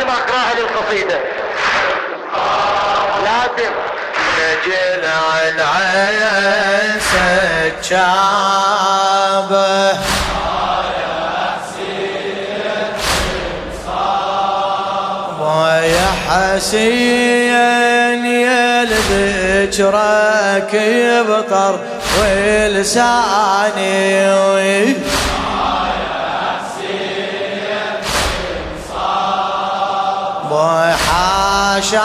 [0.00, 1.18] لازم أقرأها للقصيدة.
[3.24, 3.72] لازم.
[4.38, 5.04] نجل
[5.54, 7.00] العين
[7.80, 8.40] سجابه
[15.40, 18.84] ويا حسين يا
[20.74, 21.74] يبطر
[22.20, 24.00] ولساني
[30.50, 31.98] وحاشاك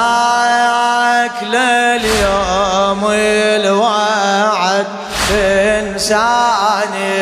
[1.44, 4.88] لليوم الوعد
[5.30, 7.16] تنساني.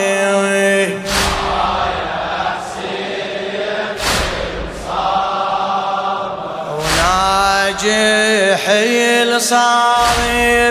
[6.78, 10.18] وناجح الصار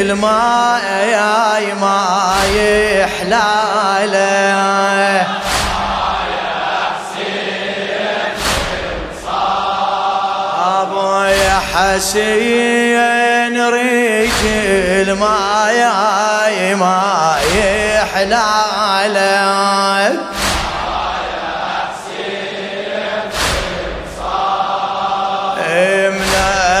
[0.00, 2.34] الماء يا ما
[3.00, 4.32] يحلاله.
[11.74, 14.40] حسين ريج
[15.08, 19.12] الماء يا ما يحلاله.
[20.12, 20.51] من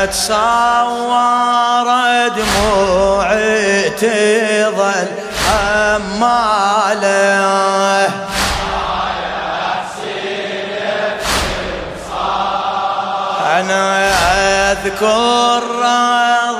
[0.06, 1.88] تصور
[2.28, 5.06] دموعي تظل
[5.94, 7.02] أماله
[13.60, 14.12] أنا
[14.72, 15.62] أذكر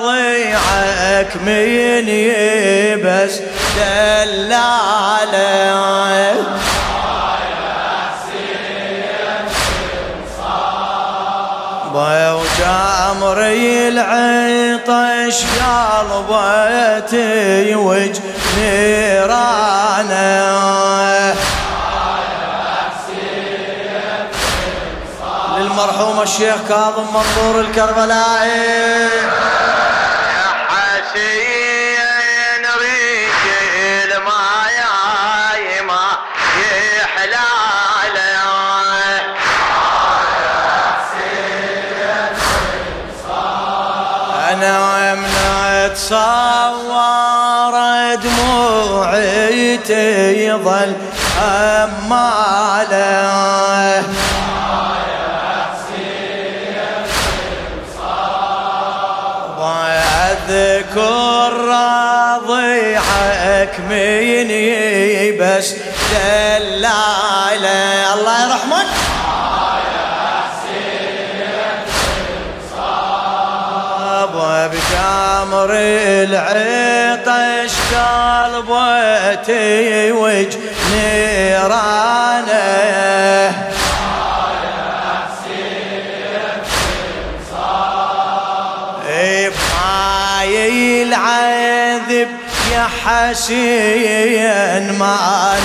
[0.02, 3.34] ضيعك من يبس
[3.76, 5.02] دلالة.
[11.96, 17.18] وجامري العطش قلبه
[17.70, 18.20] يوج
[18.58, 20.22] نيرانه؟
[25.58, 29.08] للمرحوم الشيخ كاظم منظور الكربلائي.
[44.52, 45.24] أنا من
[45.84, 47.74] اتصور
[48.14, 50.94] دموعي تظل
[51.42, 52.92] اماله
[59.58, 61.52] واذكر
[62.46, 65.68] ضيعك من يبس
[66.12, 68.41] دلاله الله.
[75.62, 75.70] بجامر
[76.28, 80.56] العطش قلبه تيوج
[80.92, 82.52] نيرانه.
[91.02, 92.28] العذب
[92.72, 95.56] يا حسين ما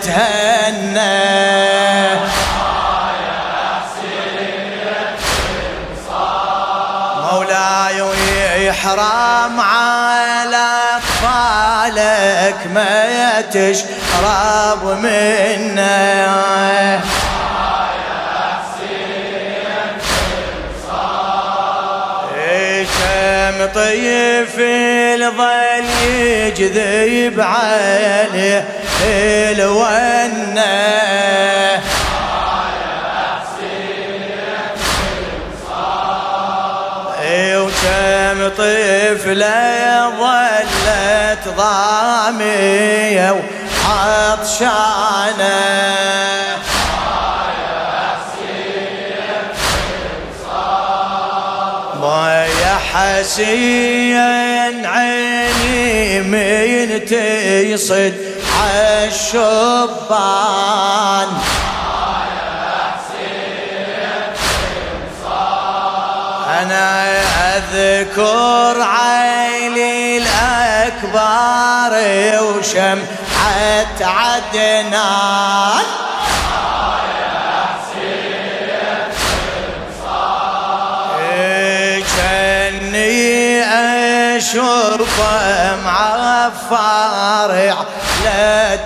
[0.00, 1.04] نتهنى.
[8.84, 15.84] ويحرم على أطفالك ما تشرب منه.
[23.74, 25.84] طيف الظل
[26.16, 28.64] يجذب عليه
[29.50, 30.64] الونة؟
[38.48, 43.30] طفلة ظلت ضامية
[43.88, 44.84] وعطشانة
[52.00, 58.14] ويا حسين عيني من تصد
[58.60, 59.84] عالشبان.
[66.64, 67.13] وأنا
[67.74, 71.92] أذكر عيلي الأكبر
[72.42, 75.84] وشمعة عدنان.
[82.16, 83.62] كأني
[84.36, 85.20] أشوف
[85.84, 88.78] معفر على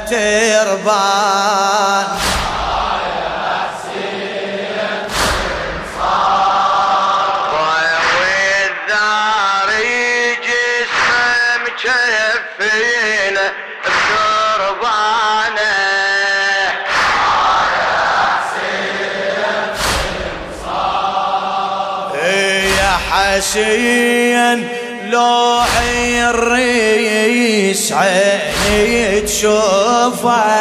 [23.38, 24.68] يا حسين
[25.06, 30.58] لوحي الريس عيني تشوفه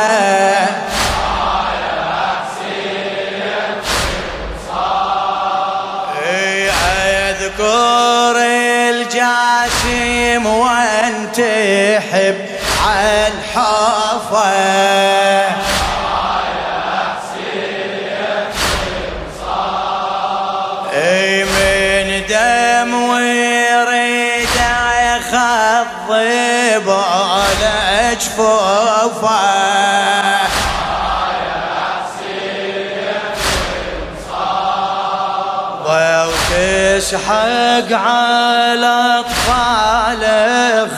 [7.29, 8.37] أذكر
[8.89, 11.39] الجاسم وانت
[12.11, 12.35] حب
[12.87, 14.47] عالحافه
[26.09, 29.37] يخضب على جفوفه
[36.97, 40.23] وتسحق على أطفال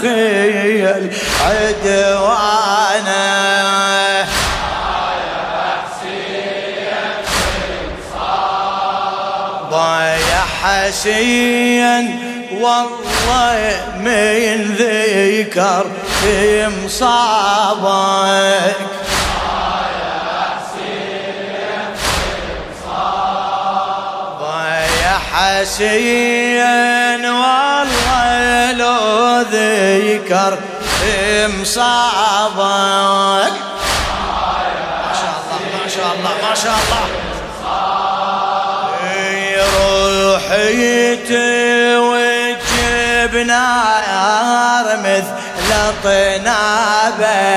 [0.02, 1.12] خيل
[1.46, 2.80] عدوانه.
[10.62, 12.20] حسين
[12.52, 15.86] والله من ذكر
[16.22, 18.76] في مصابك
[24.40, 30.58] ضايع حسين والله لو ذكر
[31.62, 32.60] مصابك
[35.06, 37.19] ما شاء الله ما شاء الله ما شاء الله.
[40.60, 42.56] روحي توجب
[43.48, 45.34] نار مثل
[46.04, 47.50] طنابك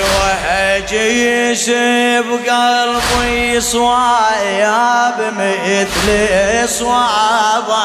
[0.00, 1.70] وهجيس
[2.28, 6.08] بقلبي صواياب مثل
[6.68, 7.76] صوابك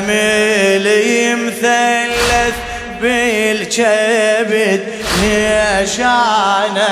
[0.00, 2.54] وسهمي مثلث
[3.00, 4.80] بالكبد
[5.22, 6.84] نشانه.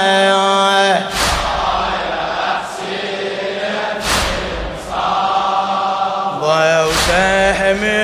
[6.42, 8.02] وسهمي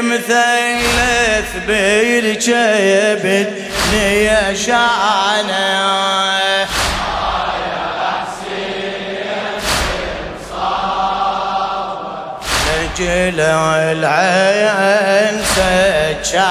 [0.00, 3.48] مثلث بالكبد
[3.94, 4.86] نشانه.
[12.98, 16.46] جلع العين سجابة.